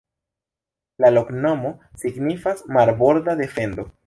[1.05, 3.91] La loknomo signifas: "Marborda defendo".